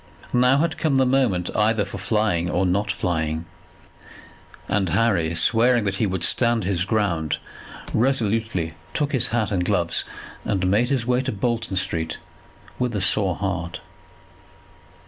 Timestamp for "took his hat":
8.95-9.51